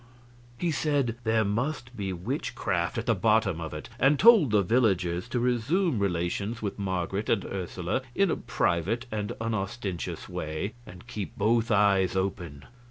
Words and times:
He 0.57 0.71
said 0.71 1.17
there 1.25 1.45
must 1.45 1.95
be 1.95 2.11
witchcraft 2.11 2.97
at 2.97 3.05
the 3.05 3.13
bottom 3.13 3.61
of 3.61 3.71
it, 3.71 3.87
and 3.99 4.17
told 4.17 4.49
the 4.49 4.63
villagers 4.63 5.27
to 5.27 5.39
resume 5.39 5.99
relations 5.99 6.59
with 6.59 6.79
Marget 6.79 7.29
and 7.29 7.45
Ursula 7.45 8.01
in 8.15 8.31
a 8.31 8.35
private 8.35 9.05
and 9.11 9.31
unostentatious 9.39 10.27
way, 10.27 10.73
and 10.87 11.05
keep 11.05 11.37
both 11.37 11.69
eyes 11.69 12.15
open. 12.15 12.63